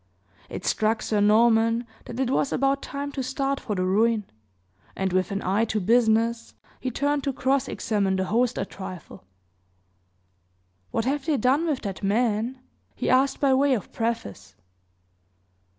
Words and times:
It 0.49 0.65
struck 0.65 1.03
Sir 1.03 1.21
Norman 1.21 1.85
that 2.05 2.19
it 2.19 2.31
was 2.31 2.51
about 2.51 2.81
time 2.81 3.11
to 3.11 3.21
start 3.21 3.59
for 3.59 3.75
the 3.75 3.85
ruin; 3.85 4.25
and, 4.95 5.13
with 5.13 5.29
an 5.29 5.43
eye 5.43 5.63
to 5.65 5.79
business, 5.79 6.55
he 6.79 6.89
turned 6.89 7.23
to 7.25 7.31
cross 7.31 7.67
examine 7.67 8.15
mine 8.15 8.25
host 8.25 8.57
a 8.57 8.65
trifle. 8.65 9.23
"What 10.89 11.05
have 11.05 11.27
they 11.27 11.37
done 11.37 11.67
with 11.67 11.81
that 11.83 12.01
man?" 12.01 12.57
he 12.95 13.11
asked 13.11 13.39
by 13.39 13.53
way 13.53 13.75
of 13.75 13.91
preface. 13.93 14.55